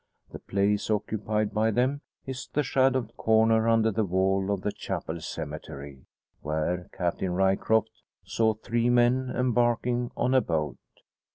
[0.31, 5.21] The place occupied by them is the shadowed corner under the wall of the chapel
[5.21, 6.07] cemetery,
[6.41, 7.91] where Captain Ryecroft
[8.23, 10.77] saw three men embarking on a boat.